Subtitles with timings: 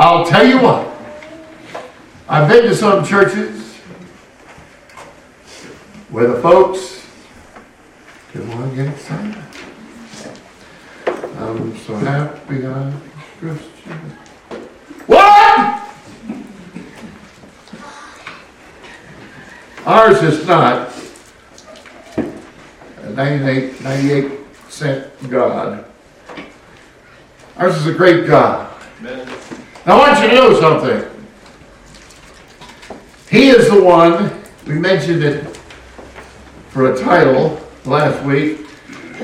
[0.00, 0.96] I'll tell you what.
[2.26, 3.74] I've been to some churches
[6.08, 7.06] where the folks
[8.32, 9.36] come on, get excited.
[11.36, 13.00] I'm so happy I'm a
[13.38, 13.92] Christian.
[15.06, 15.82] What?
[19.84, 20.94] Ours is not
[22.16, 24.32] a 98, 98
[24.70, 25.84] cent God.
[27.58, 28.72] Ours is a great God.
[29.02, 29.39] Now
[29.90, 31.10] I want you to know something.
[33.28, 35.56] He is the one, we mentioned it
[36.68, 38.58] for a title last week.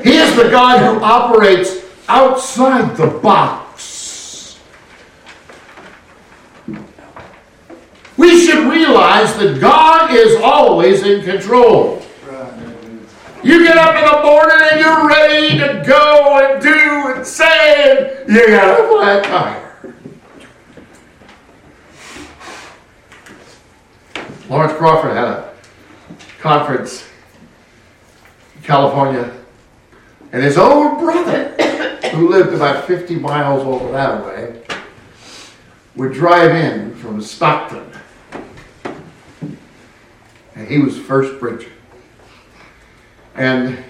[0.03, 4.59] He is the God who operates outside the box.
[8.17, 12.01] We should realize that God is always in control.
[13.41, 18.19] You get up in the morning and you're ready to go and do and say,
[18.25, 19.66] and you got a flat tire.
[24.49, 25.53] Lawrence Crawford had a
[26.39, 27.05] conference
[28.55, 29.33] in California,
[30.31, 31.49] and his old brother,
[32.11, 34.61] who lived about 50 miles over that way,
[35.97, 37.91] would drive in from Stockton.
[40.55, 41.71] And he was first preacher.
[43.35, 43.83] And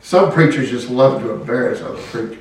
[0.00, 2.38] some preachers just love to embarrass other preachers.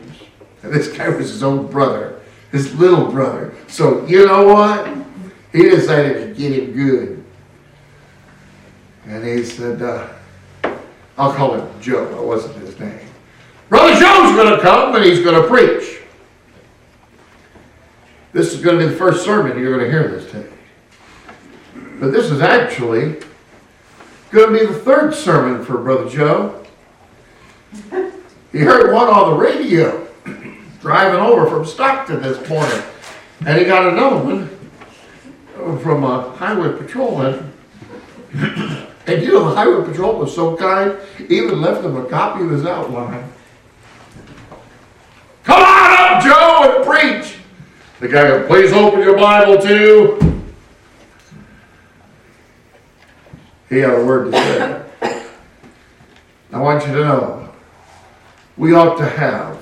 [0.61, 3.55] And this guy was his own brother, his little brother.
[3.67, 5.04] So, you know what?
[5.55, 7.23] He decided to get him good.
[9.05, 10.09] And he said, uh,
[11.17, 12.09] I'll call him Joe.
[12.13, 12.99] That wasn't his name.
[13.69, 16.01] Brother Joe's going to come and he's going to preach.
[18.33, 20.45] This is going to be the first sermon you're going to hear this day.
[22.01, 23.21] But this is actually
[24.31, 26.65] going to be the third sermon for Brother Joe.
[28.51, 30.05] He heard one on the radio
[30.81, 32.83] driving over from Stockton this morning.
[33.45, 34.54] And he got another one
[35.55, 37.51] from a highway patrolman.
[38.33, 40.97] and you know, the highway patrol was so kind,
[41.29, 43.31] even left him a copy of his outline.
[45.43, 47.37] Come on up, Joe, and preach.
[47.99, 50.43] The guy goes, please open your Bible too.
[53.69, 54.81] He had a word to say.
[56.51, 57.49] I want you to know,
[58.57, 59.57] we ought to have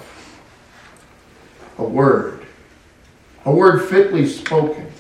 [1.78, 2.46] a word,
[3.46, 4.93] a word fitly spoken.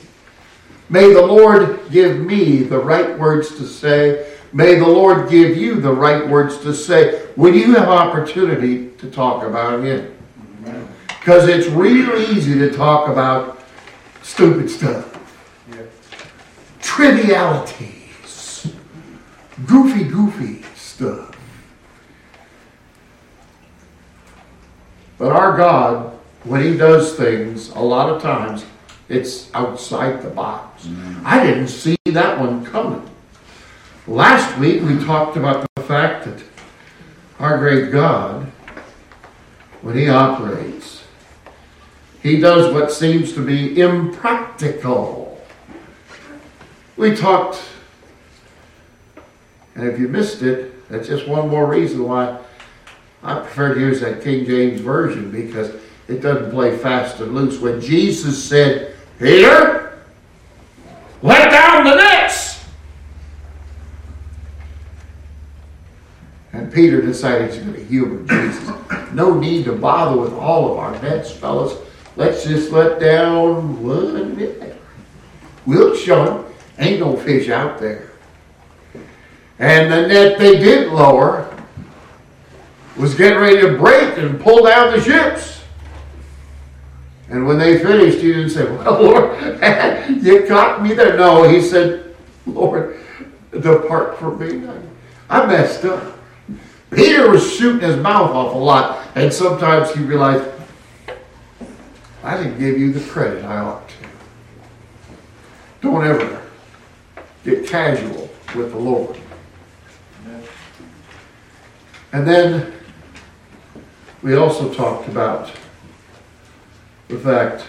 [0.93, 4.31] May the Lord give me the right words to say.
[4.53, 9.09] May the Lord give you the right words to say when you have opportunity to
[9.09, 10.15] talk about Him.
[11.07, 13.59] Because it's real easy to talk about
[14.21, 15.17] stupid stuff,
[16.79, 18.71] trivialities,
[19.65, 21.35] goofy, goofy stuff.
[25.17, 28.63] But our God, when He does things, a lot of times
[29.09, 30.72] it's outside the box.
[31.23, 33.09] I didn't see that one coming.
[34.07, 36.43] Last week we talked about the fact that
[37.39, 38.45] our great God,
[39.81, 41.03] when He operates,
[42.21, 45.41] He does what seems to be impractical.
[46.97, 47.61] We talked
[49.75, 52.39] and if you missed it, that's just one more reason why
[53.23, 55.73] I prefer to use that King James Version because
[56.07, 57.59] it doesn't play fast and loose.
[57.59, 59.82] When Jesus said, Peter,
[61.23, 62.63] let down the nets.
[66.51, 68.69] And Peter decided he's going to humor Jesus.
[69.13, 71.79] No need to bother with all of our nets, fellas.
[72.15, 74.77] Let's just let down one net.
[75.65, 76.53] We'll show him.
[76.77, 78.11] Ain't no fish out there.
[79.57, 81.49] And the net they did lower
[82.97, 85.62] was getting ready to break and pull down the ships.
[87.33, 91.17] And when they finished, he didn't say, Well, Lord, you caught me there.
[91.17, 92.99] No, he said, Lord,
[93.51, 94.69] depart from me.
[95.31, 96.19] I messed up.
[96.91, 100.47] Peter was shooting his mouth off a lot, and sometimes he realized,
[102.23, 103.95] I didn't give you the credit I ought to.
[105.81, 106.39] Don't ever
[107.43, 109.17] get casual with the Lord.
[112.11, 112.73] And then
[114.21, 115.51] we also talked about
[117.13, 117.65] the fact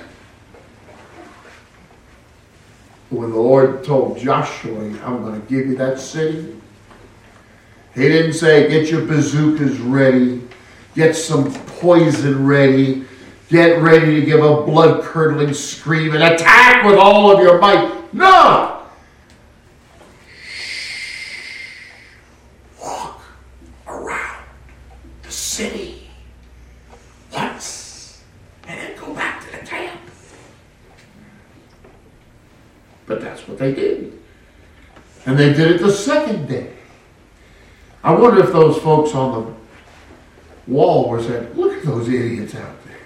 [3.11, 6.57] when the Lord told Joshua, I'm going to give you that city,
[7.95, 10.43] he didn't say, get your bazookas ready,
[10.97, 13.05] get some poison ready,
[13.49, 18.13] get ready to give a blood curdling scream and attack with all of your might.
[18.13, 18.75] No!
[25.55, 26.11] city
[27.33, 28.25] once
[28.67, 30.01] and then go back to the camp.
[33.07, 34.19] But that's what they did.
[35.27, 36.73] And they did it the second day.
[38.03, 42.77] I wonder if those folks on the wall were saying, look at those idiots out
[42.85, 42.97] there.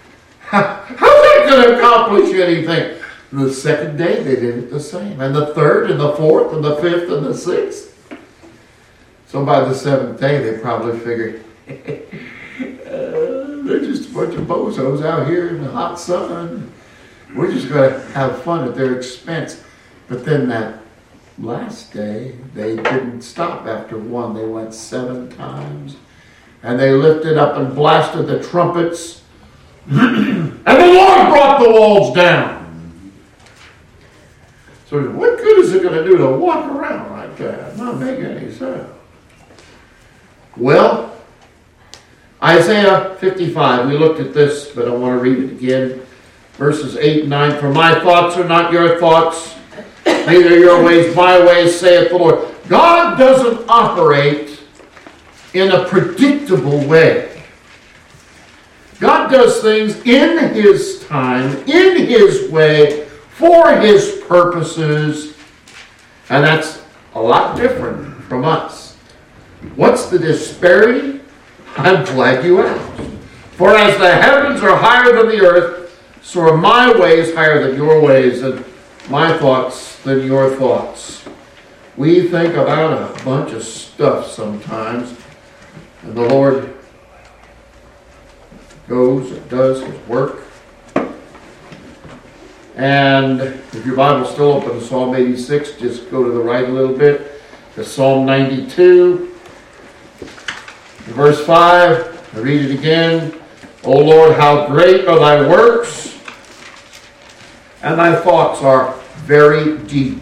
[0.40, 3.00] How, how's that going to accomplish anything?
[3.32, 5.20] The second day they did it the same.
[5.20, 7.90] And the third and the fourth and the fifth and the sixth.
[9.26, 15.04] So by the seventh day they probably figured, uh, they're just a bunch of bozos
[15.04, 16.72] out here in the hot sun.
[17.34, 19.62] We're just going to have fun at their expense.
[20.08, 20.83] But then that
[21.38, 24.34] last day, they didn't stop after one.
[24.34, 25.96] They went seven times.
[26.62, 29.22] And they lifted up and blasted the trumpets.
[29.86, 32.62] and the Lord brought the walls down.
[34.86, 37.76] So, what good is it going to do to walk around like that?
[37.76, 38.88] Not making any sense.
[40.56, 41.16] Well,
[42.42, 46.02] Isaiah 55, we looked at this, but I want to read it again.
[46.52, 47.58] Verses 8 and 9.
[47.58, 49.53] For my thoughts are not your thoughts,
[50.26, 52.54] neither your ways my ways, saith the Lord.
[52.68, 54.60] God doesn't operate
[55.52, 57.42] in a predictable way.
[59.00, 65.36] God does things in His time, in His way, for His purposes,
[66.30, 66.82] and that's
[67.14, 68.96] a lot different from us.
[69.76, 71.20] What's the disparity?
[71.76, 73.02] I'm glad you asked.
[73.52, 75.84] For as the heavens are higher than the earth,
[76.22, 78.64] so are my ways higher than your ways, and
[79.08, 81.24] my thoughts than your thoughts.
[81.96, 85.16] We think about a bunch of stuff sometimes,
[86.02, 86.76] and the Lord
[88.88, 90.44] goes and does his work.
[92.76, 96.72] And if your Bible's still open to Psalm 86, just go to the right a
[96.72, 97.40] little bit
[97.76, 99.32] to Psalm 92.
[101.04, 103.40] Verse 5, I read it again.
[103.84, 106.13] O Lord, how great are thy works,
[107.84, 108.94] and thy thoughts are
[109.26, 110.18] very deep.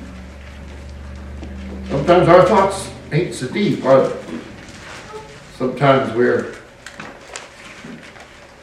[1.88, 4.38] Sometimes our thoughts ain't so deep, are they?
[5.54, 6.56] Sometimes we're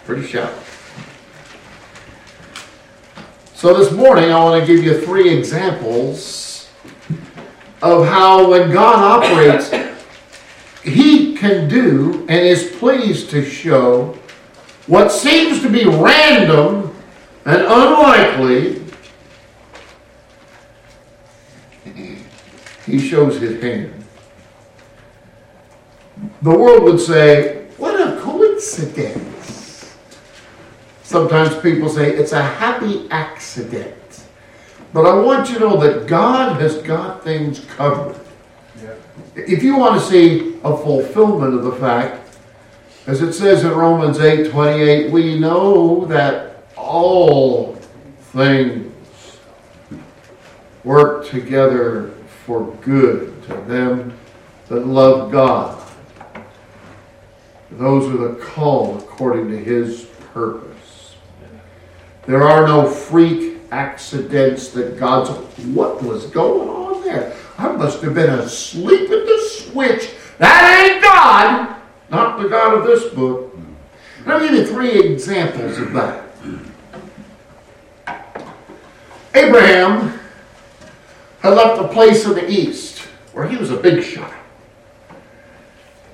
[0.04, 0.54] pretty shallow.
[3.54, 6.70] So this morning, I want to give you three examples
[7.82, 9.72] of how when God operates,
[10.84, 14.18] He can do and is pleased to show
[14.88, 16.94] what seems to be random
[17.46, 18.79] and unlikely.
[22.90, 23.94] He shows His hand.
[26.42, 29.96] The world would say, What a coincidence.
[31.04, 33.96] Sometimes people say it's a happy accident.
[34.94, 38.20] But I want you to know that God has got things covered.
[38.82, 38.96] Yeah.
[39.36, 42.38] If you want to see a fulfillment of the fact,
[43.06, 47.76] as it says in Romans 8 28, we know that all
[48.34, 48.92] things
[50.84, 52.14] work together
[52.50, 54.12] for good to them
[54.70, 55.80] that love God.
[57.70, 61.16] Those are the called according to his purpose.
[62.26, 65.30] There are no freak accidents that God's.
[65.68, 67.36] What was going on there?
[67.60, 70.10] I must have been asleep at the switch.
[70.40, 71.80] That ain't God,
[72.10, 73.56] not the God of this book.
[74.24, 76.26] And I'll give you three examples of that.
[79.36, 80.20] Abraham
[81.42, 83.00] had left a place in the east
[83.34, 84.34] where he was a big shot.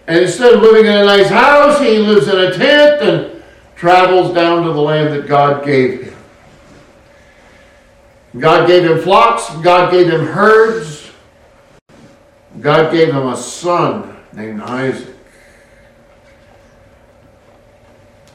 [0.07, 3.43] And instead of living in a nice house, he lives in a tent and
[3.75, 6.15] travels down to the land that God gave him.
[8.37, 11.09] God gave him flocks, God gave him herds,
[12.59, 15.15] God gave him a son named Isaac.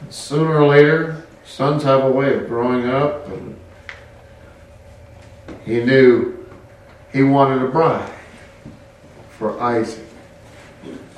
[0.01, 3.57] And sooner or later, sons have a way of growing up, and
[5.65, 6.40] he knew
[7.12, 8.12] he wanted a bride
[9.31, 10.05] for Isaac.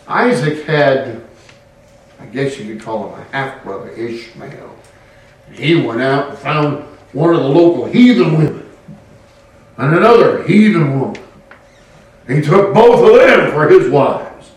[0.06, 1.22] Isaac had,
[2.20, 4.76] I guess you could call him a half brother, Ishmael.
[5.52, 8.70] He went out and found one of the local heathen women
[9.76, 11.22] and another heathen woman.
[12.26, 14.52] He took both of them for his wives.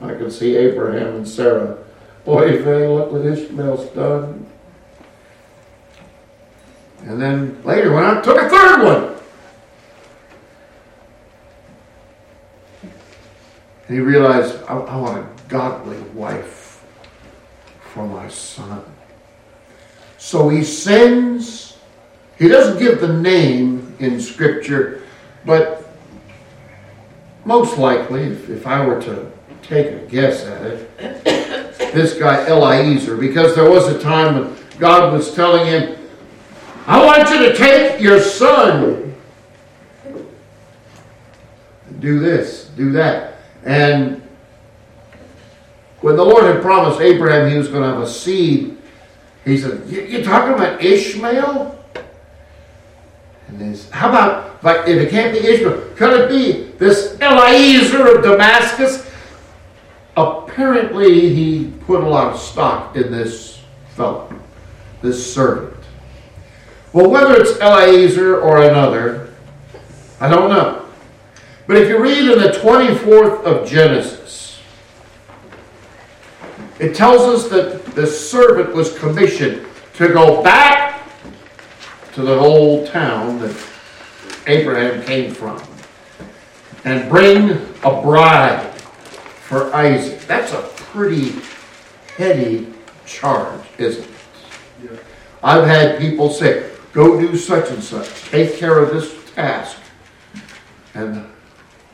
[0.00, 1.78] I can see Abraham and Sarah.
[2.24, 4.45] Boy, if they look what Ishmael's done.
[7.06, 9.16] And then later went out and took a third one.
[13.86, 16.84] And he realized, I, I want a godly wife
[17.92, 18.84] for my son.
[20.18, 21.78] So he sends,
[22.38, 25.04] he doesn't give the name in Scripture,
[25.44, 25.88] but
[27.44, 29.30] most likely, if, if I were to
[29.62, 30.96] take a guess at it,
[31.94, 35.95] this guy Eliezer, because there was a time when God was telling him,
[36.86, 39.14] I want you to take your son
[41.88, 43.38] and do this, do that.
[43.64, 44.22] And
[46.00, 48.78] when the Lord had promised Abraham he was going to have a seed,
[49.44, 51.84] he said, You're talking about Ishmael?
[53.48, 58.16] And this, how about, like, if it can't be Ishmael, could it be this Eliezer
[58.16, 59.08] of Damascus?
[60.16, 64.32] Apparently, he put a lot of stock in this fellow,
[65.02, 65.75] this servant.
[66.96, 69.28] Well, whether it's Eliezer or another,
[70.18, 70.86] I don't know.
[71.66, 74.62] But if you read in the 24th of Genesis,
[76.78, 81.06] it tells us that the servant was commissioned to go back
[82.14, 83.54] to the old town that
[84.46, 85.62] Abraham came from
[86.86, 87.50] and bring
[87.84, 90.20] a bride for Isaac.
[90.20, 91.34] That's a pretty
[92.16, 92.72] heady
[93.04, 94.10] charge, isn't it?
[94.82, 94.98] Yeah.
[95.42, 99.76] I've had people say, go do such and such, take care of this task,
[100.94, 101.26] and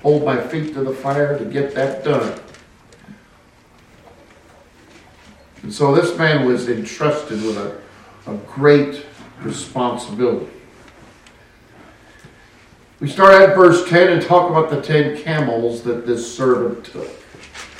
[0.00, 2.40] hold my feet to the fire to get that done.
[5.64, 7.80] And so this man was entrusted with a,
[8.30, 9.04] a great
[9.40, 10.47] responsibility.
[13.00, 17.11] We start at verse 10 and talk about the ten camels that this servant took.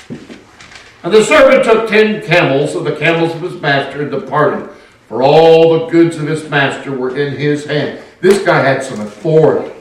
[0.09, 4.69] And the servant took ten camels of the camels of his master and departed,
[5.13, 7.99] for all the goods of his master were in his hand.
[8.19, 9.71] This guy had some authority.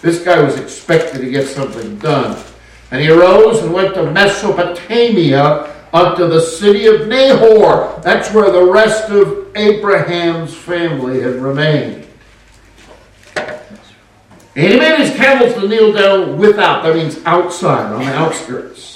[0.00, 2.42] This guy was expected to get something done.
[2.90, 8.00] And he arose and went to Mesopotamia unto the city of Nahor.
[8.02, 12.06] That's where the rest of Abraham's family had remained.
[13.36, 18.91] And he made his camels to kneel down without, that means outside, on the outskirts.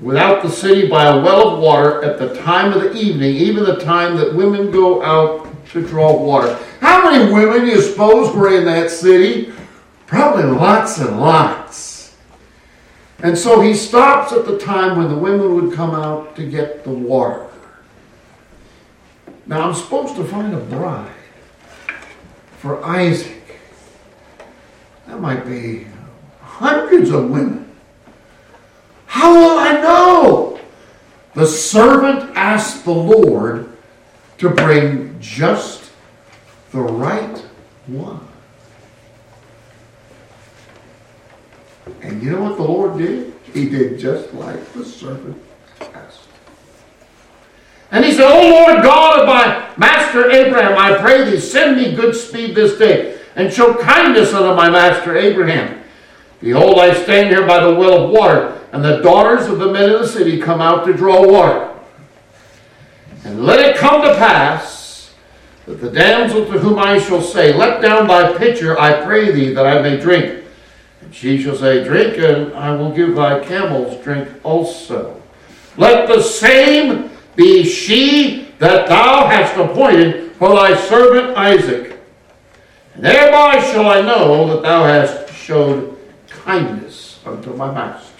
[0.00, 3.64] Without the city by a well of water at the time of the evening, even
[3.64, 6.56] the time that women go out to draw water.
[6.80, 9.52] How many women do you suppose were in that city?
[10.06, 12.16] Probably lots and lots.
[13.20, 16.84] And so he stops at the time when the women would come out to get
[16.84, 17.46] the water.
[19.46, 21.10] Now I'm supposed to find a bride
[22.58, 23.58] for Isaac.
[25.06, 25.86] That might be
[26.40, 27.67] hundreds of women.
[29.88, 30.60] Know?
[31.34, 33.70] The servant asked the Lord
[34.38, 35.90] to bring just
[36.72, 37.38] the right
[37.86, 38.26] one.
[42.02, 43.34] And you know what the Lord did?
[43.54, 45.42] He did just like the servant
[45.94, 46.28] asked.
[47.90, 51.94] And he said, Oh Lord God of my master Abraham, I pray thee, send me
[51.94, 55.82] good speed this day, and show kindness unto my master Abraham.
[56.40, 59.90] Behold, I stand here by the well of water, and the daughters of the men
[59.90, 61.74] of the city come out to draw water.
[63.24, 65.14] And let it come to pass
[65.66, 69.52] that the damsel to whom I shall say, Let down thy pitcher, I pray thee,
[69.54, 70.44] that I may drink.
[71.00, 75.20] And she shall say, Drink, and I will give thy camels drink also.
[75.76, 81.98] Let the same be she that thou hast appointed for thy servant Isaac.
[82.94, 85.96] And thereby shall I know that thou hast showed
[86.28, 88.17] kindness unto my master.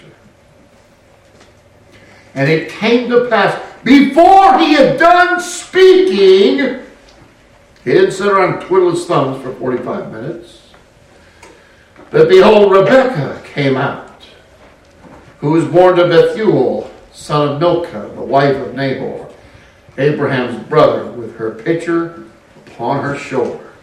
[2.39, 6.79] And it came to pass, before he had done speaking,
[7.83, 10.71] he didn't sit around twiddle his thumbs for 45 minutes.
[12.09, 14.23] But behold, Rebekah came out,
[15.39, 19.29] who was born to Bethuel, son of Milcah, the wife of Nahor,
[19.97, 22.23] Abraham's brother, with her pitcher
[22.67, 23.73] upon her shoulder.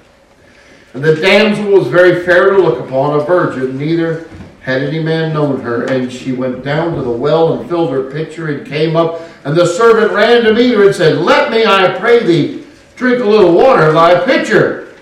[0.94, 4.30] And the damsel was very fair to look upon, a virgin, neither
[4.66, 5.84] had any man known her.
[5.84, 9.22] And she went down to the well and filled her pitcher and came up.
[9.44, 13.22] And the servant ran to meet her and said, Let me, I pray thee, drink
[13.22, 14.96] a little water of thy pitcher.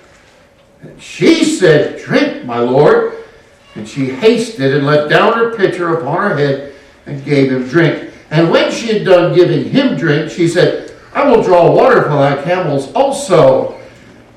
[0.83, 3.25] And she said, Drink, my lord.
[3.75, 6.75] And she hasted and let down her pitcher upon her head
[7.07, 8.13] and gave him drink.
[8.31, 12.11] And when she had done giving him drink, she said, I will draw water for
[12.11, 13.81] thy camels also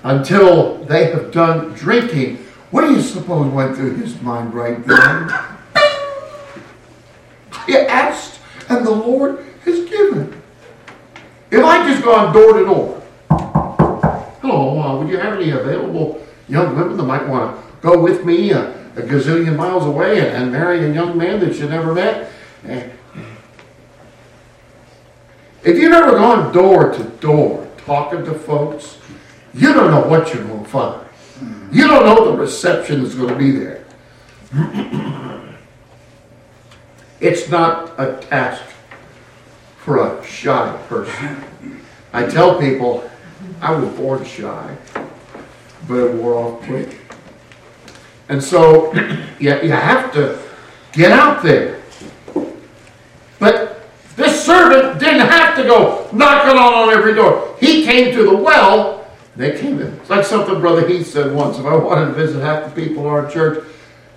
[0.03, 2.47] until they have done drinking.
[2.72, 5.32] What do you suppose went through his mind right then?
[7.66, 10.42] He asked, and the Lord has given.
[11.50, 13.02] If I just gone door to door,
[14.42, 18.26] hello, uh, would you have any available young women that might want to go with
[18.26, 18.52] me?
[18.52, 22.32] A gazillion miles away and, and marry a young man that you never met.
[25.64, 28.98] If you've ever gone door to door talking to folks,
[29.54, 31.07] you don't know what you're going to find.
[31.72, 33.86] You don't know the reception that's going to be there.
[37.20, 38.63] it's not a task
[39.77, 41.46] for a shy person.
[42.13, 43.10] I tell people
[43.62, 44.77] I was born shy,
[45.88, 47.00] but it wore off quick.
[48.29, 48.94] And so
[49.39, 50.39] you, you have to
[50.94, 51.82] get out there.
[53.39, 57.56] But this servant didn't have to go knocking on every door.
[57.60, 58.97] He came to the well.
[59.38, 59.94] They came in.
[59.94, 61.60] It's like something Brother Heath said once.
[61.60, 63.63] If I wanted to visit half the people in our church,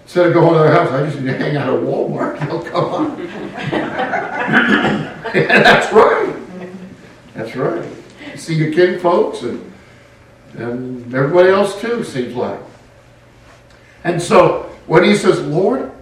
[0.05, 2.41] instead of going to their house, I just need to hang out at Walmart.
[2.47, 3.27] They'll come on.
[5.33, 6.35] that's right.
[7.35, 7.87] That's right.
[8.33, 9.71] You see your kin folks and,
[10.55, 12.61] and everybody else too, seems like.
[14.03, 15.93] And so when he says, Lord,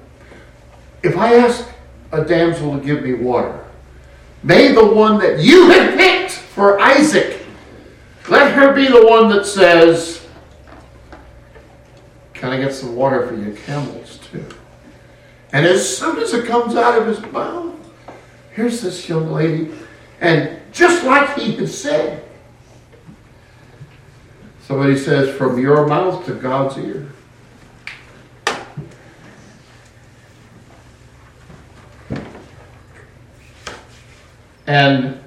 [1.03, 1.69] if I ask
[2.13, 3.65] a damsel to give me water,
[4.45, 7.38] may the one that you have picked for Isaac,
[8.29, 10.27] let her be the one that says,
[12.35, 14.45] Can I get some water for your camels too?
[15.53, 17.75] And as soon as it comes out of his mouth,
[18.55, 19.71] here's this young lady,
[20.21, 22.25] and just like he had said,
[24.61, 27.09] somebody says, From your mouth to God's ear.
[34.69, 35.19] And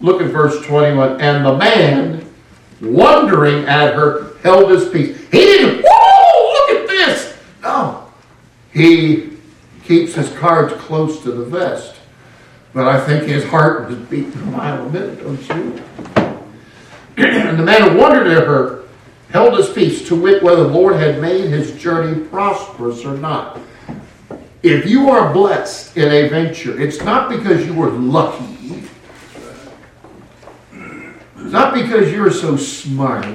[0.00, 1.20] look at verse 21.
[1.20, 2.25] And the man,
[2.80, 5.18] wondering at her, held his peace.
[5.30, 7.36] He didn't, whoa, look at this.
[7.62, 8.12] No.
[8.72, 9.30] He
[9.84, 11.96] keeps his cards close to the vest.
[12.72, 15.82] But I think his heart was beating a mile a minute, don't you?
[17.16, 18.84] and the man who wondered at her,
[19.30, 23.60] held his peace, to wit whether the Lord had made his journey prosperous or not.
[24.62, 28.55] If you are blessed in a venture, it's not because you were lucky
[31.52, 33.26] not because you're so smart.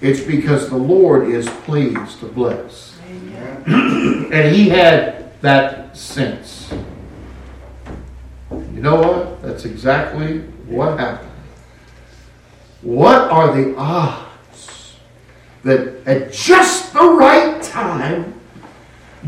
[0.00, 2.98] It's because the Lord is pleased to bless.
[3.66, 6.72] and he had that sense.
[8.50, 9.42] You know what?
[9.42, 11.30] That's exactly what happened.
[12.82, 14.96] What are the odds
[15.64, 18.40] that at just the right time,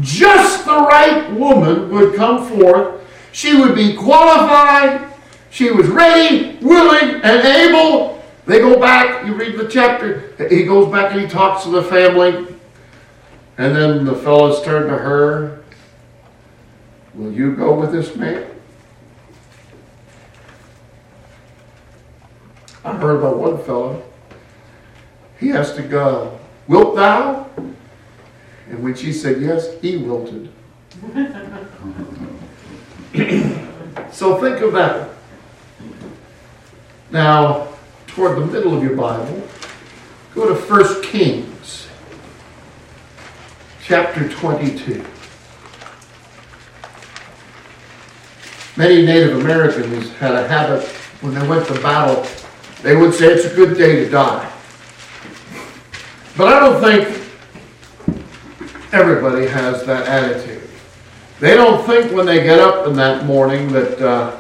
[0.01, 3.05] just the right woman would come forth?
[3.33, 5.10] She would be qualified,
[5.51, 8.23] she was ready, willing, and able.
[8.47, 11.83] They go back, you read the chapter, he goes back and he talks to the
[11.83, 12.47] family.
[13.59, 15.63] And then the fellows turn to her.
[17.15, 18.47] Will you go with this man?
[22.85, 24.03] I heard about one fellow.
[25.39, 26.39] He has to go.
[26.67, 27.51] Wilt thou?
[28.69, 30.51] And when she said yes, he wilted.
[34.13, 35.11] so think of that.
[37.11, 37.68] Now,
[38.07, 39.42] toward the middle of your Bible,
[40.35, 41.88] go to 1 Kings,
[43.83, 45.05] chapter 22.
[48.77, 50.87] Many Native Americans had a habit
[51.20, 52.25] when they went to battle,
[52.83, 54.51] they would say it's a good day to die.
[56.37, 57.09] But I don't think
[58.92, 60.62] everybody has that attitude.
[61.40, 64.39] They don't think when they get up in that morning that uh,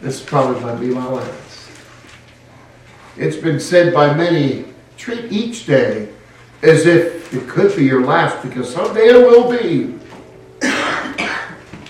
[0.00, 1.70] This probably might be my last.
[3.16, 4.64] It's been said by many
[4.96, 6.08] treat each day
[6.62, 9.98] as if it could be your last because someday it will be.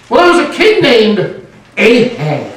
[0.09, 2.55] well, there was a king named Ahab.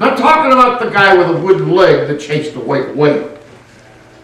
[0.00, 3.38] Not talking about the guy with a wooden leg that chased the white whale.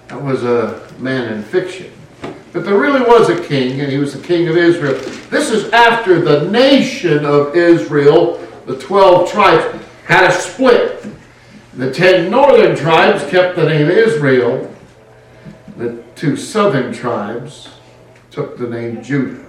[0.09, 1.93] That was a man in fiction.
[2.53, 4.95] But there really was a king, and he was the king of Israel.
[5.31, 11.07] This is after the nation of Israel, the 12 tribes, had a split.
[11.75, 14.75] The ten northern tribes kept the name Israel.
[15.77, 17.69] The two southern tribes
[18.31, 19.45] took the name Judah.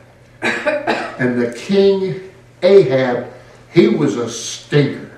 [0.42, 2.30] and the king
[2.62, 3.28] Ahab,
[3.72, 5.10] he was a stinker.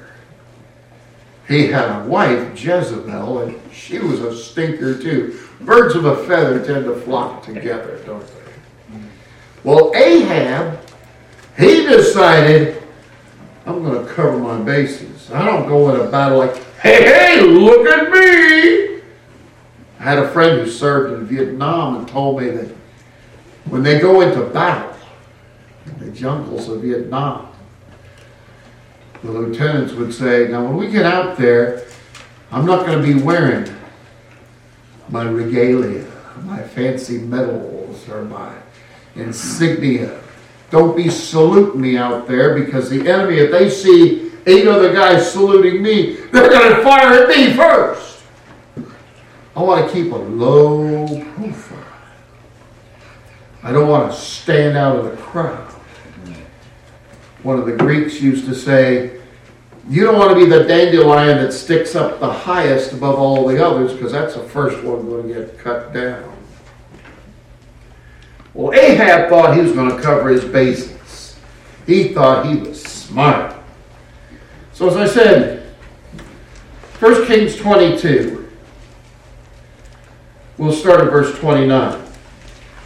[1.46, 5.38] He had a wife, Jezebel, and she was a stinker too.
[5.60, 8.98] Birds of a feather tend to flock together, don't they?
[9.62, 10.80] Well, Ahab,
[11.56, 12.79] he decided
[13.70, 15.30] I'm going to cover my bases.
[15.30, 19.00] I don't go in a battle like, hey, hey, look at me.
[20.00, 22.74] I had a friend who served in Vietnam and told me that
[23.66, 24.96] when they go into battle
[25.86, 27.52] in the jungles of Vietnam,
[29.22, 31.86] the lieutenants would say, now when we get out there,
[32.50, 33.72] I'm not going to be wearing
[35.10, 36.10] my regalia,
[36.42, 38.52] my fancy medals, or my
[39.14, 40.20] insignia
[40.70, 45.30] don't be saluting me out there because the enemy, if they see eight other guys
[45.30, 48.22] saluting me, they're going to fire at me first.
[49.56, 51.78] I want to keep a low profile.
[53.62, 55.68] I don't want to stand out of the crowd.
[57.42, 59.20] One of the Greeks used to say,
[59.88, 63.64] you don't want to be the dandelion that sticks up the highest above all the
[63.64, 66.29] others because that's the first one going to get cut down.
[68.54, 71.36] Well, Ahab thought he was going to cover his bases.
[71.86, 73.54] He thought he was smart.
[74.72, 75.74] So, as I said,
[76.98, 78.50] 1 Kings 22,
[80.58, 82.02] we'll start at verse 29.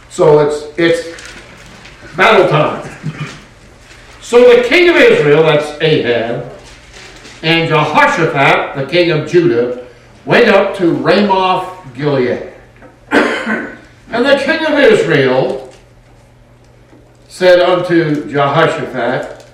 [0.09, 2.89] So it's it's battle time.
[4.21, 6.51] So the king of Israel, that's Ahab,
[7.43, 9.85] and Jehoshaphat, the king of Judah,
[10.25, 12.51] went up to Ramoth Gilead.
[14.09, 15.73] And the king of Israel
[17.27, 19.45] said unto Jehoshaphat,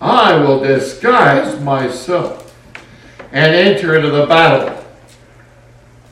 [0.00, 2.56] I will disguise myself
[3.32, 4.76] and enter into the battle.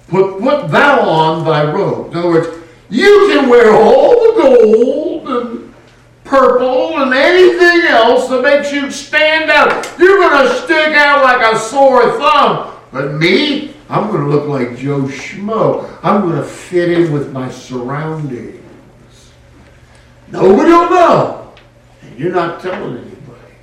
[0.09, 2.13] Put, put thou on thy robe.
[2.13, 2.49] In other words,
[2.89, 5.75] you can wear all the gold and
[6.25, 9.99] purple, and anything else that makes you stand out.
[9.99, 12.75] You're going to stick out like a sore thumb.
[12.93, 15.99] But me, I'm going to look like Joe Schmo.
[16.03, 18.63] I'm going to fit in with my surroundings.
[20.31, 21.55] Nobody will know.
[22.03, 23.55] And you're not telling anybody.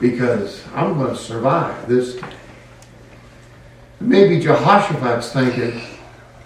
[0.00, 2.28] Because I'm going to survive this day.
[4.00, 5.80] Maybe Jehoshaphat's thinking,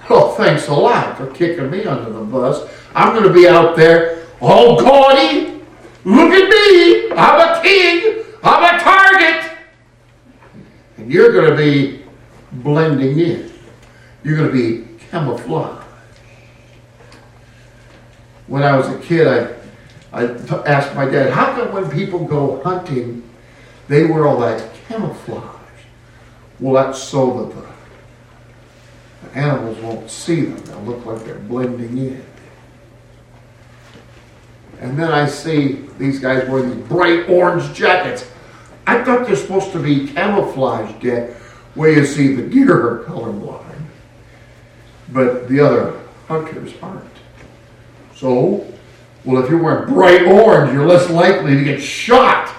[0.09, 2.67] oh, thanks a lot for kicking me under the bus.
[2.95, 5.61] I'm going to be out there all gaudy.
[6.05, 7.13] Look at me.
[7.13, 8.25] I'm a king.
[8.43, 9.59] I'm a target.
[10.97, 12.02] And you're going to be
[12.53, 13.53] blending in.
[14.25, 15.83] You're going to be camouflage.
[18.47, 19.49] When I was a kid, I,
[20.13, 20.25] I
[20.67, 23.29] asked my dad, how come when people go hunting,
[23.89, 25.59] they wear all that camouflage?
[26.61, 30.65] Well, that's so that the, the animals won't see them.
[30.65, 32.25] They'll look like they're blending in.
[34.81, 38.29] And then I see these guys wearing these bright orange jackets.
[38.87, 41.37] I thought they're supposed to be camouflaged yet,
[41.75, 43.63] where you see the deer are colorblind.
[45.09, 47.05] But the other hunters aren't.
[48.15, 48.67] So,
[49.25, 52.55] well, if you're wearing bright orange, you're less likely to get shot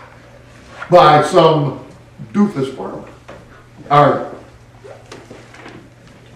[0.89, 1.85] by some
[2.31, 3.07] doofus farmer.
[3.89, 4.35] Or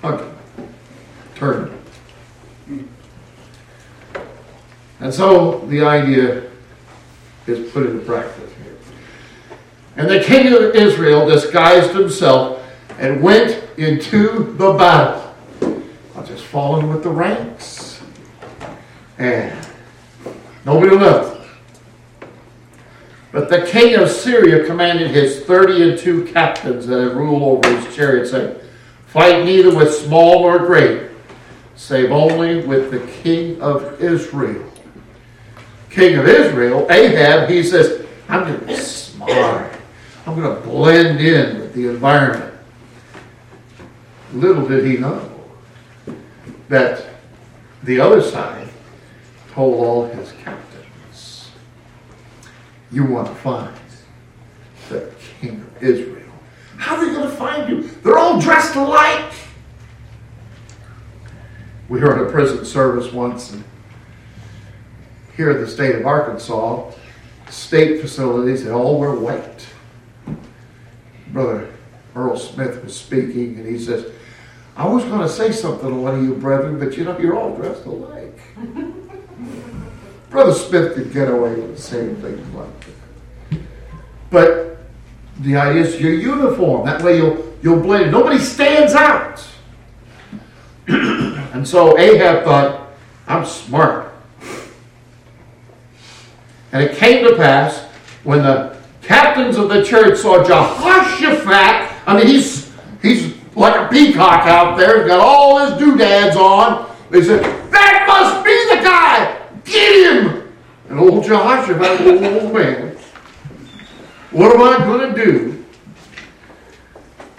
[0.01, 0.33] hunter.
[1.35, 1.73] Turn.
[4.99, 6.49] And so the idea
[7.45, 8.77] is put into practice here.
[9.95, 12.56] And the king of Israel disguised himself
[12.97, 15.33] and went into the battle.
[16.15, 18.01] I'll just fall in with the ranks.
[19.17, 19.67] And
[20.65, 21.41] nobody know.
[23.31, 27.79] But the king of Syria commanded his thirty and two captains that had ruled over
[27.79, 28.59] his chariots, saying,
[29.07, 31.09] Fight neither with small nor great,
[31.75, 34.67] save only with the king of Israel
[35.97, 39.73] king of Israel, Ahab, he says, I'm going to be smart.
[40.25, 42.53] I'm going to blend in with the environment.
[44.33, 45.29] Little did he know
[46.69, 47.05] that
[47.83, 48.67] the other side
[49.53, 51.51] told all his captains,
[52.91, 53.73] You want to find
[54.89, 55.09] the
[55.39, 56.31] king of Israel.
[56.77, 57.81] How are they going to find you?
[58.03, 59.33] They're all dressed alike.
[61.89, 63.63] We were in a prison service once, and
[65.35, 66.91] here in the state of Arkansas,
[67.49, 69.67] state facilities, they all wear white.
[71.31, 71.73] Brother
[72.15, 74.11] Earl Smith was speaking, and he says,
[74.77, 77.35] I was going to say something to one of you brethren, but you know, you're
[77.35, 78.39] all dressed alike.
[80.29, 82.85] Brother Smith could get away with the same things like
[83.49, 83.59] that.
[84.29, 84.77] But
[85.39, 86.85] the idea is your uniform.
[86.85, 88.11] That way you'll you'll blend.
[88.11, 89.43] Nobody stands out.
[90.87, 92.89] and so Ahab thought,
[93.27, 94.13] I'm smart.
[96.71, 97.83] And it came to pass
[98.23, 102.66] when the captains of the church saw Jehoshaphat, I mean, he's
[103.57, 106.95] like a peacock out there, he's got all his doodads on.
[107.09, 109.37] They said, That must be the guy!
[109.65, 110.53] Get him!
[110.89, 112.97] And old Jehoshaphat, old man,
[114.31, 115.65] what am I going to do?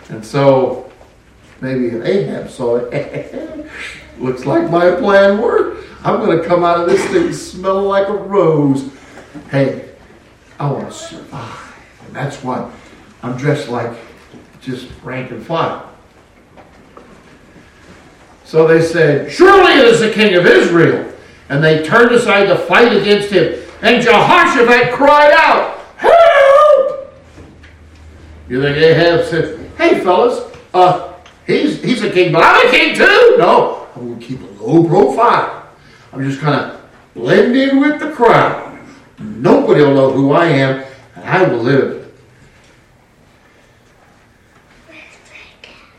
[0.08, 0.90] And so
[1.60, 3.70] maybe Ahab saw it.
[4.18, 5.86] Looks like my plan worked.
[6.02, 8.90] I'm going to come out of this thing smelling like a rose.
[9.50, 9.90] Hey,
[10.58, 11.74] I want to survive.
[12.06, 12.70] And that's why
[13.22, 13.96] I'm dressed like
[14.60, 15.94] just rank and file.
[18.48, 21.12] So they said, Surely it is the king of Israel.
[21.50, 23.62] And they turned aside to fight against him.
[23.82, 27.14] And Jehoshaphat cried out, Help!
[28.48, 31.12] You think Ahab said, Hey, fellas, uh,
[31.46, 33.36] he's, he's a king, but I'm a king too.
[33.36, 35.68] No, I'm going to keep a low profile.
[36.14, 36.80] I'm just going to
[37.12, 38.64] blend in with the crowd
[39.18, 40.84] Nobody will know who I am,
[41.16, 42.12] and I will live.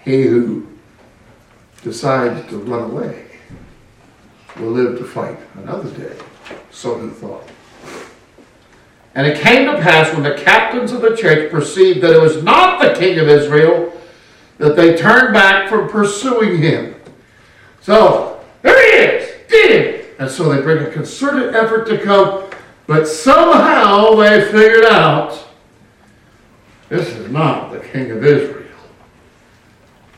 [0.04, 0.69] He who
[1.82, 3.30] decides to run away
[4.60, 6.16] will live to fight another day.
[6.72, 7.48] So he thought.
[9.16, 12.44] And it came to pass when the captains of the church perceived that it was
[12.44, 13.92] not the king of Israel,
[14.58, 16.96] that they turned back from pursuing him.
[17.82, 19.30] So, there he is!
[19.50, 20.06] Him!
[20.20, 22.50] And so they bring a concerted effort to come,
[22.88, 25.48] but somehow they figured out
[26.90, 28.59] this is not the king of Israel.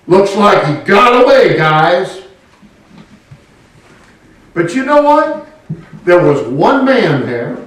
[0.07, 2.21] Looks like he got away, guys.
[4.53, 5.47] But you know what?
[6.03, 7.63] There was one man there,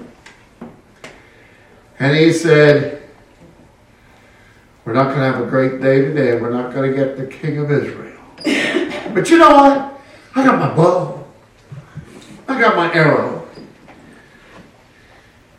[1.98, 3.02] and he said,
[4.84, 6.38] We're not going to have a great day today.
[6.40, 8.20] We're not going to get the king of Israel.
[9.14, 10.00] but you know what?
[10.34, 11.24] I got my bow,
[12.48, 13.46] I got my arrow.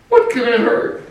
[0.10, 1.02] What can it hurt?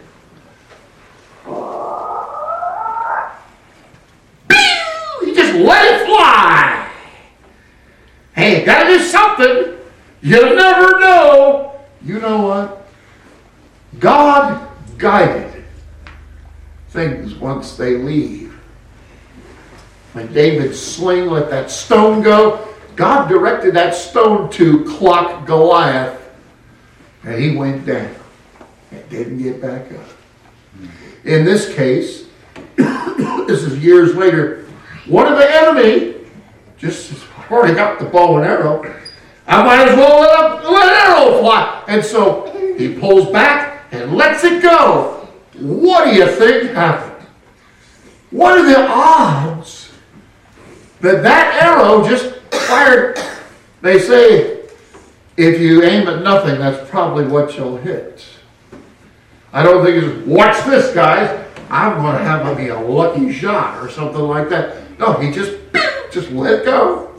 [5.24, 6.90] He just let it fly.
[8.34, 8.98] Hey, gotta do
[10.24, 11.80] You'll never know.
[12.02, 12.88] You know what?
[13.98, 15.66] God guided
[16.88, 18.54] things once they leave.
[20.14, 26.18] When David's sling let that stone go, God directed that stone to clock Goliath,
[27.22, 28.14] and he went down
[28.92, 30.06] and didn't get back up.
[31.24, 32.28] In this case,
[32.76, 34.64] this is years later,
[35.06, 36.14] one of the enemy
[36.78, 37.12] just
[37.50, 39.02] already got the bow and arrow.
[39.46, 41.84] I might as well let, up, let an arrow fly.
[41.88, 45.28] And so he pulls back and lets it go.
[45.58, 47.26] What do you think happened?
[48.30, 49.92] What are the odds
[51.00, 53.18] that that arrow just fired?
[53.82, 54.62] They say
[55.36, 58.24] if you aim at nothing, that's probably what you'll hit.
[59.52, 61.46] I don't think it's, watch this, guys.
[61.70, 64.98] I'm going to have maybe a lucky shot or something like that.
[64.98, 65.58] No, he just,
[66.12, 67.13] just let go.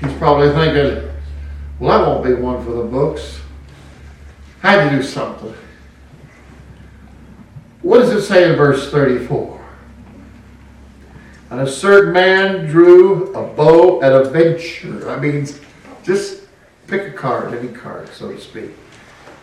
[0.00, 1.10] He's probably thinking,
[1.78, 3.40] well, that won't be one for the books.
[4.62, 5.54] I Had to do something.
[7.82, 9.64] What does it say in verse 34?
[11.50, 15.08] And a certain man drew a bow at a venture.
[15.08, 15.46] I mean,
[16.02, 16.42] just
[16.88, 18.70] pick a card, any card, so to speak.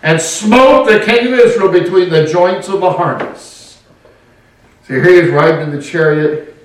[0.02, 3.82] And smote the king of Israel between the joints of the harness.
[4.86, 6.58] So here he is riding in the chariot,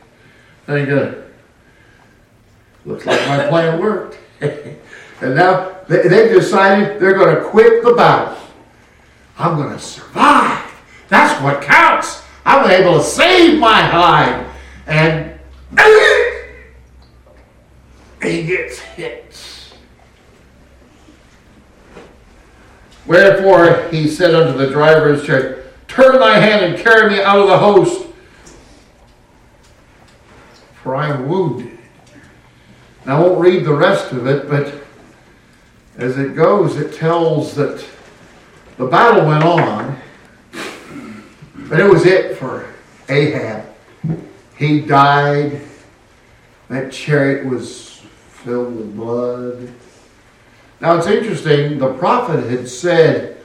[0.67, 1.15] thinking,
[2.89, 4.19] looks like my plan worked.
[4.41, 8.37] and now they've decided they're going to quit the battle.
[9.39, 10.65] I'm going to survive.
[11.09, 12.23] That's what counts.
[12.45, 14.47] I'm able to save my hide.
[14.87, 15.39] And
[18.23, 19.25] he gets hit.
[23.07, 27.39] Wherefore he said unto the driver his chariot, Turn thy hand and carry me out
[27.39, 28.07] of the host,
[30.83, 31.68] for I am wounded.
[33.09, 34.75] Now, I won't read the rest of it, but
[35.97, 37.83] as it goes, it tells that
[38.77, 39.99] the battle went on,
[41.71, 42.69] but it was it for
[43.09, 43.65] Ahab.
[44.59, 45.63] He died.
[46.69, 49.73] That chariot was filled with blood.
[50.83, 53.43] Now it's interesting, the prophet had said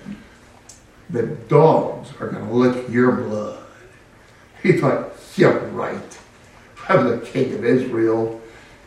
[1.12, 3.64] that dogs are going to lick your blood.
[4.62, 6.20] He thought, you're right.
[6.90, 8.42] I'm the king of Israel,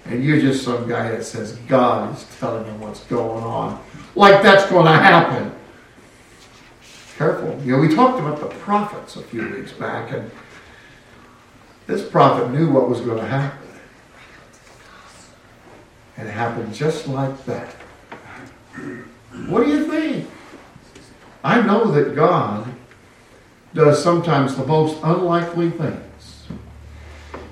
[0.09, 3.83] and you're just some guy that says God is telling him what's going on.
[4.15, 5.53] Like that's going to happen.
[7.17, 7.61] Careful.
[7.65, 10.31] You know, we talked about the prophets a few weeks back, and
[11.87, 13.69] this prophet knew what was going to happen.
[16.17, 17.75] And it happened just like that.
[19.49, 20.29] What do you think?
[21.43, 22.73] I know that God
[23.75, 26.06] does sometimes the most unlikely things.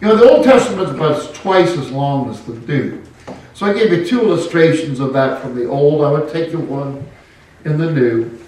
[0.00, 3.02] You know, the Old Testament is about twice as long as the New.
[3.54, 6.04] So I gave you two illustrations of that from the Old.
[6.04, 7.06] I would take you one
[7.64, 8.38] in the New.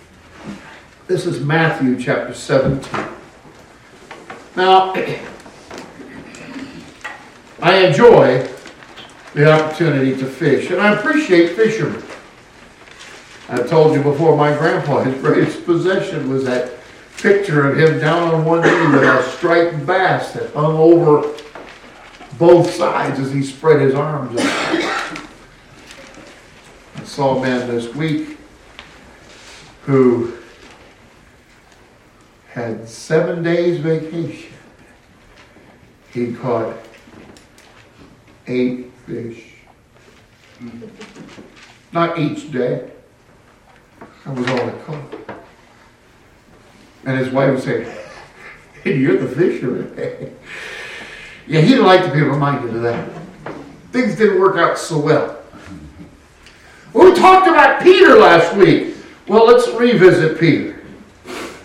[1.06, 3.06] This is Matthew chapter 17.
[4.56, 4.92] Now,
[7.62, 8.48] I enjoy
[9.34, 12.02] the opportunity to fish, and I appreciate fishermen.
[13.48, 16.72] I've told you before, my grandpa, his greatest possession was that
[17.18, 21.34] picture of him down on one knee with a striped bass that hung over
[22.38, 25.20] both sides as he spread his arms out.
[26.96, 28.36] I saw a man this week
[29.82, 30.36] who
[32.48, 34.52] had seven days vacation.
[36.12, 36.76] He caught
[38.46, 39.52] eight fish.
[41.92, 42.90] Not each day.
[44.24, 45.45] That was all it caught.
[47.06, 47.96] And his wife would say,
[48.84, 49.94] You're the fisherman.
[51.46, 53.08] yeah, he didn't like to be reminded of that.
[53.92, 55.38] Things didn't work out so well.
[56.92, 57.12] well.
[57.12, 58.96] We talked about Peter last week.
[59.28, 60.84] Well, let's revisit Peter.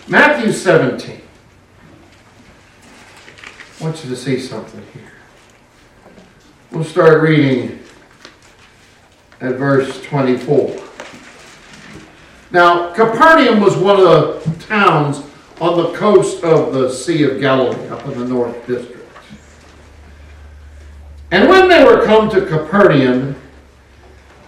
[0.06, 1.20] Matthew 17.
[3.80, 5.12] I want you to see something here.
[6.70, 7.80] We'll start reading
[9.40, 10.80] at verse 24.
[12.52, 14.04] Now, Capernaum was one of
[14.44, 15.22] the towns
[15.62, 19.08] on the coast of the Sea of Galilee, up in the North District.
[21.30, 23.36] And when they were come to Capernaum,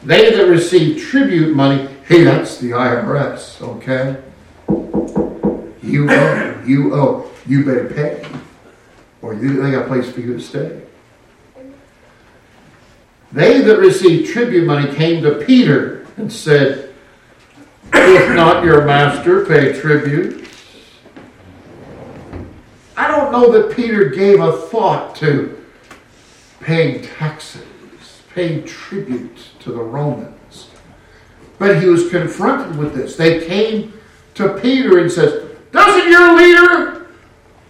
[0.03, 4.20] they that received tribute money, hey, that's the IRS, okay?
[5.85, 8.29] You owe, you owe, you better pay,
[9.22, 10.83] or you, they got a place for you to stay.
[13.31, 16.92] They that received tribute money came to Peter and said,
[17.92, 20.43] if not your master pay tribute.
[22.96, 25.64] I don't know that Peter gave a thought to
[26.61, 27.62] paying taxes,
[28.33, 30.68] paying tribute to the Romans.
[31.59, 33.16] But he was confronted with this.
[33.16, 33.92] They came
[34.35, 37.07] to Peter and says, Doesn't your leader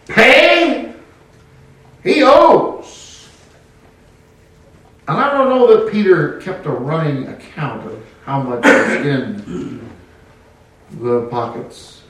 [0.07, 0.93] pay?
[2.03, 3.29] He owes.
[5.09, 9.91] And I don't know that Peter kept a running account of how much was in
[10.93, 12.03] the pockets.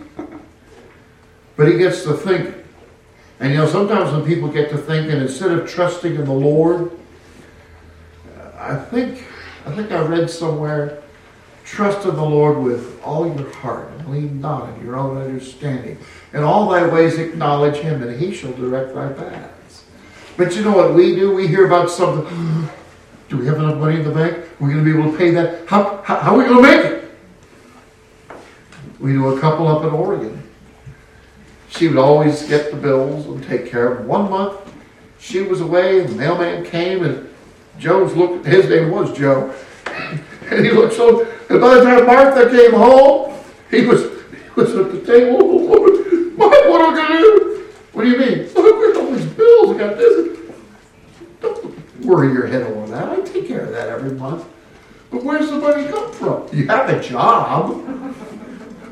[1.56, 2.63] But he gets to think.
[3.44, 6.90] And you know, sometimes when people get to thinking, instead of trusting in the Lord,
[8.56, 9.22] I think
[9.66, 11.02] I think I read somewhere,
[11.62, 15.98] trust in the Lord with all your heart and lean not on your own understanding.
[16.32, 19.84] In all thy ways acknowledge him, and he shall direct thy paths.
[20.38, 21.34] But you know what we do?
[21.34, 22.70] We hear about something.
[23.28, 24.42] Do we have enough money in the bank?
[24.58, 25.68] We're going to be able to pay that.
[25.68, 27.10] How, how, how are we going to make it?
[28.98, 30.42] We knew a couple up in Oregon.
[31.76, 34.06] She would always get the bills and take care of them.
[34.06, 34.72] One month,
[35.18, 37.28] she was away, and the mailman came, and
[37.78, 39.52] Joe's looked, his name was Joe,
[40.50, 43.34] and he looked so, and by the time Martha came home,
[43.70, 45.66] he was, he was at the table,
[46.36, 47.68] what, what am I going to do?
[47.92, 48.38] What do you mean?
[48.54, 50.38] Look, we all these bills, we got this.
[51.40, 53.08] Don't worry your head over that.
[53.08, 54.44] I take care of that every month.
[55.10, 56.48] But where's the money come from?
[56.52, 57.84] You have a job.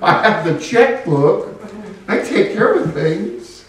[0.02, 1.51] I have the checkbook.
[2.12, 3.64] I take care of things.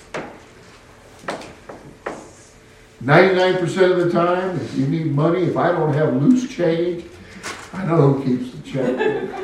[3.02, 7.06] 99% of the time, if you need money, if I don't have loose change,
[7.72, 9.40] I know who keeps the checkbook.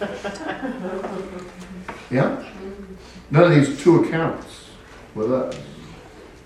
[2.10, 2.44] Yeah?
[3.30, 4.68] None of these two accounts
[5.14, 5.56] with us.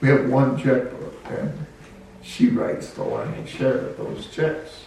[0.01, 1.66] We have one checkbook, and
[2.22, 4.85] she writes the lion's share of those checks.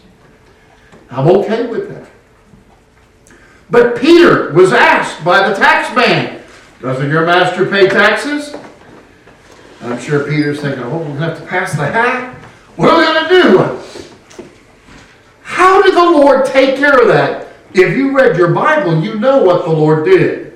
[1.10, 2.10] I'm okay with that.
[3.72, 6.44] But Peter was asked by the tax man,
[6.82, 8.56] Doesn't your master pay taxes?
[9.82, 12.36] I'm sure Peter's thinking, Oh, we're going to have to pass the hat?
[12.76, 14.46] What are we going to do?
[15.44, 17.48] How did the Lord take care of that?
[17.74, 20.50] If you read your Bible, you know what the Lord did.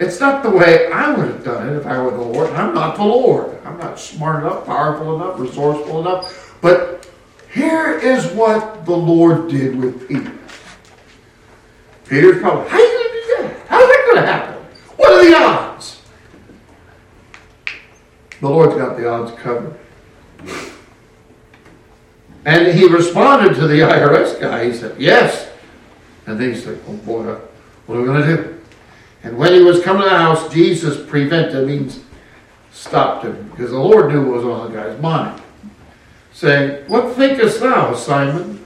[0.00, 2.50] It's not the way I would have done it if I were the Lord.
[2.50, 3.58] I'm not the Lord.
[3.64, 6.56] I'm not smart enough, powerful enough, resourceful enough.
[6.60, 7.10] But
[7.52, 10.32] here is what the Lord did with Peter.
[12.08, 13.66] Peter's probably, how are you going to do that?
[13.68, 14.54] How's that going to happen?
[14.96, 16.02] What are the odds?
[18.40, 19.78] The Lord's got the odds covered.
[22.44, 24.64] And he responded to the IRS guy.
[24.66, 25.50] He said, yes.
[26.26, 27.38] And then he said, oh boy,
[27.86, 28.60] what are we going to do?
[29.22, 32.00] And when he was coming to the house, Jesus prevented, means
[32.70, 35.42] stopped him, because the Lord knew what was on the guy's mind.
[36.32, 38.64] Saying, What thinkest thou, Simon?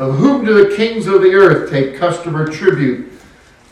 [0.00, 3.12] Of whom do the kings of the earth take customer tribute?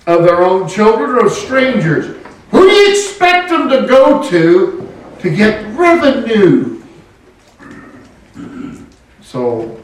[0.07, 2.23] Of their own children or strangers?
[2.51, 6.83] Who do you expect them to go to to get revenue?
[9.23, 9.81] So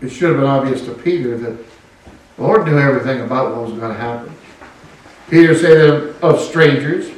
[0.00, 1.56] it should have been obvious to Peter that
[2.36, 4.34] the Lord knew everything about what was going to happen.
[5.30, 7.10] Peter said of strangers.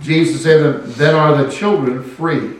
[0.00, 2.58] Jesus said, then are the children free.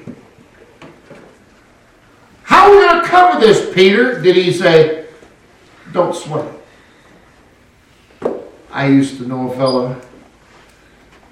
[2.45, 4.21] How are we going to cover this, Peter?
[4.21, 5.02] Did he say,
[5.93, 6.63] don't sweat it.
[8.71, 10.01] I used to know a fellow,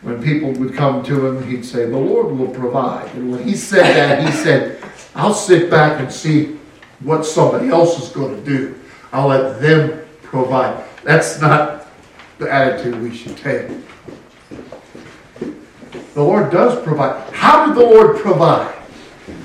[0.02, 3.14] when people would come to him, he'd say, the Lord will provide.
[3.14, 4.82] And when he said that, he said,
[5.14, 6.58] I'll sit back and see
[7.00, 8.78] what somebody else is going to do.
[9.12, 10.84] I'll let them provide.
[11.02, 11.86] That's not
[12.38, 13.68] the attitude we should take.
[16.14, 17.32] The Lord does provide.
[17.32, 18.74] How did the Lord provide?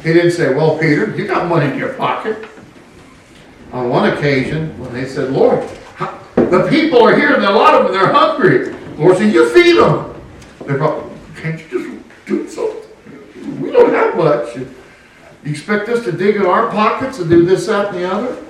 [0.03, 2.47] He didn't say, Well, Peter, you got money in your pocket.
[3.71, 7.73] On one occasion, when they said, Lord, how, The people are here, and a lot
[7.73, 8.69] of them, they're hungry.
[8.69, 10.21] The Lord said, you feed them.
[10.65, 13.61] They're probably, can't you just do something?
[13.61, 14.55] We don't have much.
[14.55, 14.67] You
[15.45, 18.45] expect us to dig in our pockets and do this, that, and the other?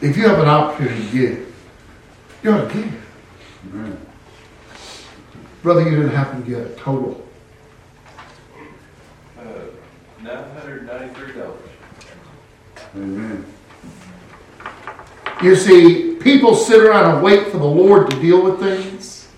[0.00, 1.54] If you have an opportunity to give,
[2.42, 3.04] you ought to give.
[3.72, 4.06] Amen.
[5.62, 7.26] Brother, you didn't happen to get a total.
[9.38, 9.42] Uh,
[10.22, 11.67] $993.
[12.94, 13.44] Amen.
[15.42, 19.28] You see, people sit around and wait for the Lord to deal with things.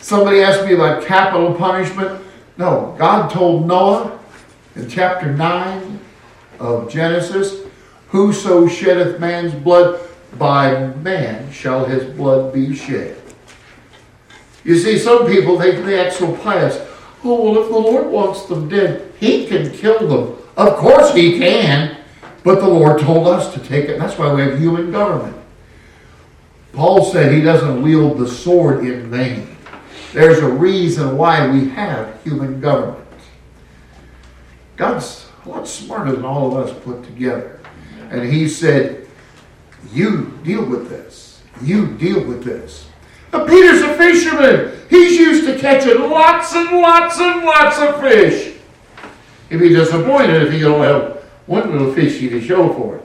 [0.00, 2.24] Somebody asked me about capital punishment.
[2.56, 4.18] No, God told Noah
[4.74, 6.00] in chapter 9
[6.58, 7.60] of Genesis,
[8.08, 10.00] Whoso sheddeth man's blood,
[10.38, 13.16] by man shall his blood be shed.
[14.64, 16.76] You see, some people, they, they act so pious.
[17.24, 20.36] Oh, well, if the Lord wants them dead, he can kill them.
[20.56, 22.01] Of course he can.
[22.44, 23.98] But the Lord told us to take it.
[23.98, 25.36] That's why we have human government.
[26.72, 29.56] Paul said he doesn't wield the sword in vain.
[30.12, 32.98] There's a reason why we have human government.
[34.76, 37.60] God's a lot smarter than all of us put together.
[38.10, 39.06] And he said,
[39.92, 41.42] You deal with this.
[41.62, 42.88] You deal with this.
[43.30, 44.78] But Peter's a fisherman.
[44.90, 48.56] He's used to catching lots and lots and lots of fish.
[49.48, 53.04] He'd be disappointed if he don't have one little fishy to show for it.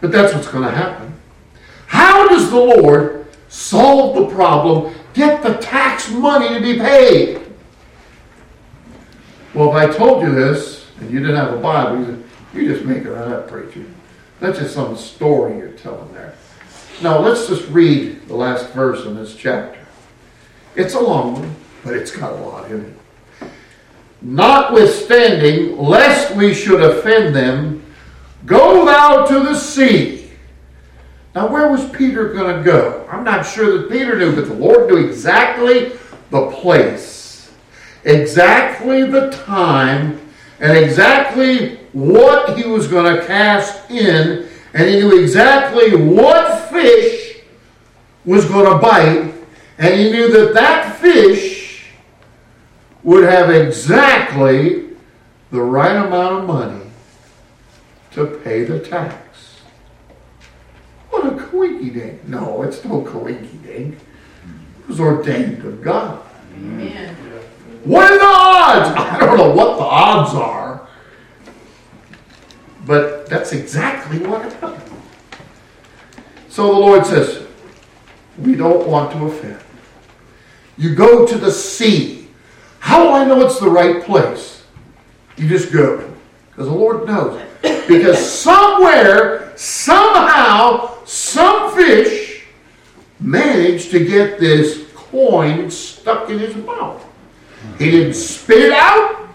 [0.00, 1.14] But that's what's going to happen.
[1.86, 7.40] How does the Lord solve the problem, get the tax money to be paid?
[9.54, 12.18] Well, if I told you this and you didn't have a Bible,
[12.54, 13.84] you just make it up, preacher.
[14.40, 16.34] That's just some story you're telling there.
[17.02, 19.80] Now, let's just read the last verse in this chapter.
[20.74, 22.95] It's a long one, but it's got a lot in it.
[24.26, 27.84] Notwithstanding, lest we should offend them,
[28.44, 30.32] go thou to the sea.
[31.32, 33.06] Now, where was Peter going to go?
[33.08, 35.92] I'm not sure that Peter knew, but the Lord knew exactly
[36.30, 37.52] the place,
[38.02, 40.20] exactly the time,
[40.58, 47.42] and exactly what he was going to cast in, and he knew exactly what fish
[48.24, 49.32] was going to bite,
[49.78, 51.55] and he knew that that fish
[53.06, 54.88] would have exactly
[55.52, 56.90] the right amount of money
[58.10, 59.60] to pay the tax.
[61.10, 62.26] What a coinky dink.
[62.26, 63.94] No, it's no coinky dink.
[63.94, 66.20] It was ordained of God.
[66.56, 67.14] Amen.
[67.84, 68.98] What are the odds?
[68.98, 70.88] I don't know what the odds are.
[72.86, 74.82] But that's exactly what happened.
[76.48, 77.46] So the Lord says,
[78.36, 79.60] we don't want to offend.
[80.76, 82.25] You go to the sea
[82.80, 84.64] how do I know it's the right place?
[85.36, 86.12] You just go.
[86.50, 87.42] Because the Lord knows.
[87.88, 92.44] Because somewhere, somehow, some fish
[93.20, 97.04] managed to get this coin stuck in his mouth.
[97.78, 99.28] He didn't spit it out.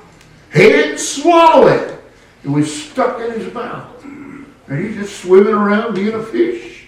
[0.53, 1.99] He didn't swallow it.
[2.43, 4.03] It was stuck in his mouth.
[4.03, 6.87] And he's just swimming around being a fish.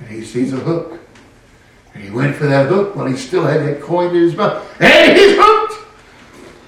[0.00, 1.00] And he sees a hook.
[1.96, 4.62] And he went for that hook while he still had that coin in his mouth.
[4.82, 5.86] And he's hooked!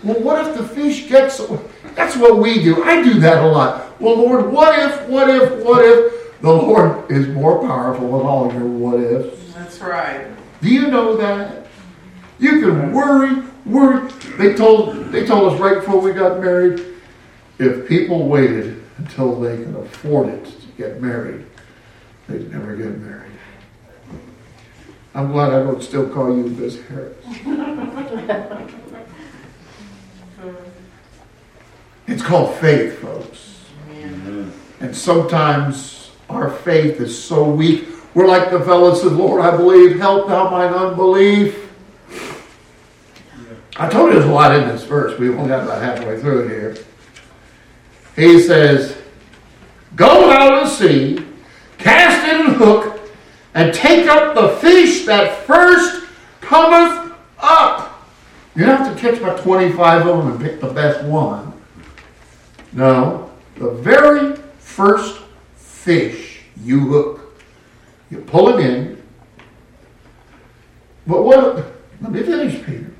[0.03, 1.39] Well, what if the fish gets.
[1.95, 2.83] That's what we do.
[2.83, 4.01] I do that a lot.
[4.01, 6.41] Well, Lord, what if, what if, what if?
[6.41, 9.53] The Lord is more powerful than all your what ifs.
[9.53, 10.29] That's right.
[10.62, 11.66] Do you know that?
[12.39, 14.11] You can worry, worry.
[14.39, 16.87] They told, they told us right before we got married
[17.59, 21.45] if people waited until they could afford it to get married,
[22.29, 23.33] they'd never get married.
[25.19, 27.16] I'm glad I don't still call you Miss Harris.
[32.07, 33.64] it's called faith, folks.
[33.91, 34.53] Amen.
[34.79, 37.89] And sometimes our faith is so weak.
[38.14, 41.69] We're like the fellow said, Lord, I believe, help thou mine unbelief.
[43.77, 45.19] I told you there's a lot in this verse.
[45.19, 46.77] We only got about halfway through it here.
[48.14, 48.97] He says,
[49.97, 51.27] Go out to sea,
[51.77, 52.88] cast in a hook,
[53.55, 56.07] and take up the fish that first
[56.40, 58.05] cometh up.
[58.55, 61.53] You don't have to catch about 25 of them and pick the best one.
[62.72, 65.20] No, the very first
[65.57, 67.40] fish you hook,
[68.11, 69.03] you pull it in.
[71.07, 71.57] But what?
[72.01, 72.90] Let me finish, Peter.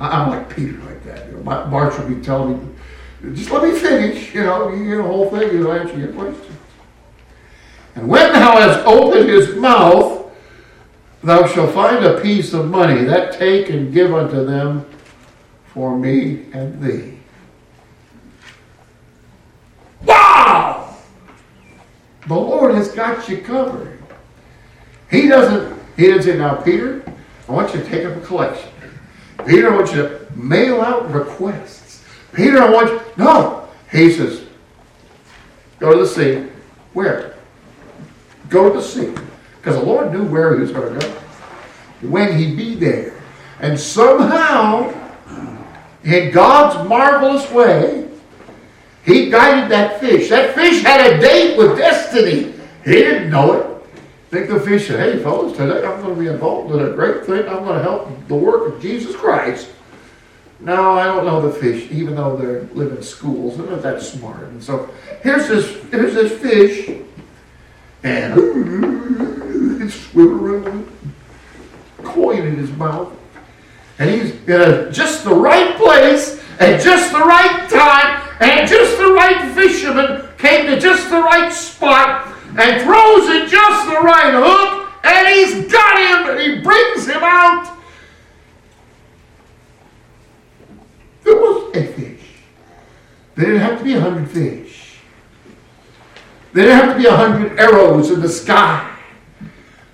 [0.00, 1.26] I'm like Peter like that.
[1.26, 4.34] You know, will be telling me, just let me finish.
[4.34, 5.52] You know, you get the whole thing.
[5.52, 6.47] You'll answer your question.
[7.98, 10.30] And when thou hast opened his mouth,
[11.24, 14.88] thou shalt find a piece of money, that take and give unto them
[15.66, 17.18] for me and thee.
[20.04, 20.96] Wow!
[22.28, 24.00] The Lord has got you covered.
[25.10, 27.02] He doesn't, he didn't say, now Peter,
[27.48, 28.70] I want you to take up a collection.
[29.44, 32.04] Peter, I want you to mail out requests.
[32.32, 33.68] Peter, I want you, no.
[33.90, 34.44] He says,
[35.80, 36.48] go to the sea.
[36.92, 37.37] Where?
[38.48, 39.14] Go to the sea.
[39.56, 41.12] Because the Lord knew where he was going to go.
[42.08, 43.20] When he'd be there.
[43.60, 44.94] And somehow,
[46.04, 48.08] in God's marvelous way,
[49.04, 50.28] he guided that fish.
[50.28, 52.54] That fish had a date with destiny.
[52.84, 53.66] He didn't know it.
[54.30, 57.24] Think the fish said, hey, fellas, today I'm going to be involved in a great
[57.24, 57.48] thing.
[57.48, 59.70] I'm going to help the work of Jesus Christ.
[60.60, 63.56] No, I don't know the fish, even though they live in schools.
[63.56, 64.42] They're not that smart.
[64.48, 64.90] And so
[65.22, 67.00] here's this, here's this fish,
[68.02, 70.88] and it's swimming around,
[72.04, 73.12] coin in his mouth.
[73.98, 78.96] And he's in a, just the right place at just the right time, and just
[78.98, 84.32] the right fisherman came to just the right spot and throws it just the right
[84.34, 87.76] hook, and he's got him, and he brings him out.
[91.22, 92.20] There was a fish.
[93.34, 94.67] There didn't have to be a hundred fish.
[96.58, 98.92] There didn't have to be a hundred arrows in the sky.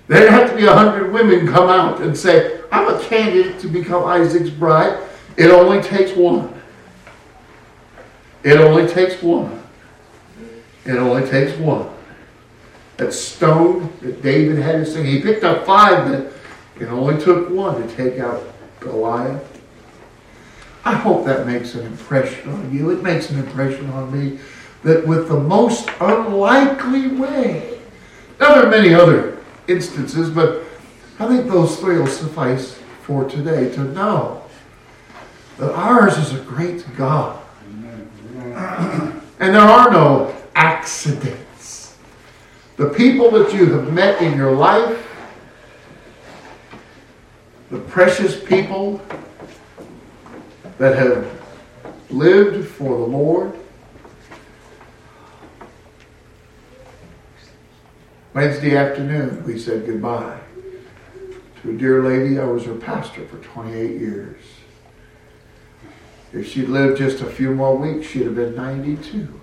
[0.07, 3.59] There didn't have to be a hundred women come out and say, I'm a candidate
[3.59, 4.97] to become Isaac's bride.
[5.37, 6.59] It only takes one.
[8.41, 9.61] It only takes one.
[10.85, 11.87] It only takes one.
[12.97, 16.33] That stone that David had to sing, he picked up five, but
[16.81, 18.41] it only took one to take out
[18.79, 19.61] Goliath.
[20.83, 22.89] I hope that makes an impression on you.
[22.89, 24.39] It makes an impression on me
[24.85, 27.79] that with the most unlikely way,
[28.39, 30.61] now there are many other instances, but
[31.17, 34.43] I think those three will suffice for today to know
[35.57, 37.41] that ours is a great God.
[38.37, 41.97] And there are no accidents.
[42.77, 45.01] The people that you have met in your life,
[47.71, 49.01] the precious people
[50.77, 51.27] that have
[52.11, 53.57] lived for the Lord,
[58.35, 60.37] Wednesday afternoon, we said goodbye
[61.61, 62.37] to a dear lady.
[62.37, 64.41] I was her pastor for 28 years.
[66.33, 69.39] If she'd lived just a few more weeks, she'd have been 92.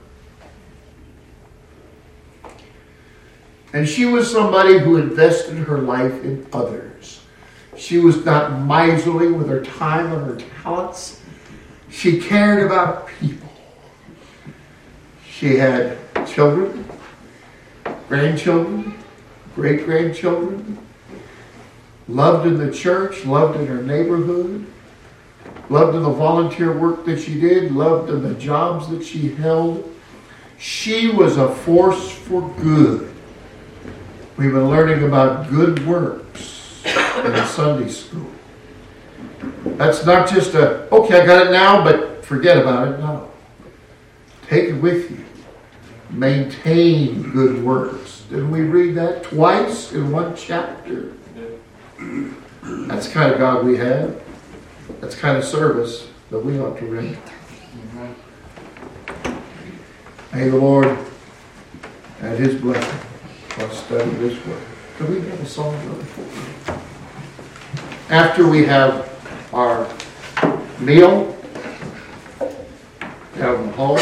[3.72, 7.22] And she was somebody who invested her life in others.
[7.78, 11.22] She was not miserly with her time or her talents.
[11.88, 13.48] She cared about people.
[15.26, 16.84] She had children,
[18.12, 18.94] grandchildren,
[19.54, 20.76] great grandchildren,
[22.08, 24.66] loved in the church, loved in her neighborhood,
[25.70, 29.90] loved in the volunteer work that she did, loved in the jobs that she held.
[30.58, 33.14] She was a force for good.
[34.36, 38.30] We've been learning about good works in Sunday school.
[39.78, 43.00] That's not just a, okay, I got it now, but forget about it.
[43.00, 43.30] No.
[44.48, 45.21] Take it with you
[46.12, 48.22] maintain good works.
[48.28, 51.12] Didn't we read that twice in one chapter?
[52.62, 54.20] That's the kind of God we have.
[55.00, 57.18] That's kind of service that we ought to render.
[57.96, 58.12] Mm-hmm.
[60.36, 60.98] May the Lord
[62.20, 63.00] add His blessing
[63.58, 64.62] on study this word.
[64.96, 66.04] Can we have a song, brother?
[68.10, 69.08] After we have
[69.52, 69.88] our
[70.80, 71.36] meal
[73.36, 73.98] down the hall.